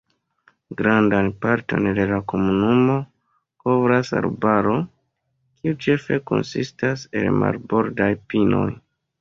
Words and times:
Grandan 0.77 1.27
parton 1.43 1.89
de 1.99 2.07
la 2.11 2.17
komunumo 2.33 2.95
kovras 3.65 4.11
arbaro, 4.21 4.73
kiu 5.61 5.79
ĉefe 5.87 6.21
konsistas 6.33 7.09
el 7.23 7.33
marbordaj 7.45 8.13
pinoj. 8.35 8.69